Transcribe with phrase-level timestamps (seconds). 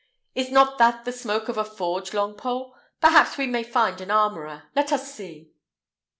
[0.33, 2.73] Is not that the smoke of a forge, Longpole?
[3.01, 4.63] Perhaps we may find an armourer.
[4.75, 5.51] Let us see."